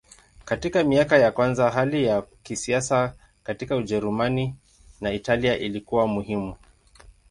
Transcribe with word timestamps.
Katika 0.45 0.83
miaka 0.83 1.17
ya 1.17 1.31
kwanza 1.31 1.69
hali 1.69 2.03
ya 2.03 2.21
kisiasa 2.43 3.13
katika 3.43 3.75
Ujerumani 3.75 4.55
na 5.01 5.11
Italia 5.13 5.57
ilikuwa 5.57 6.07
muhimu. 6.07 6.55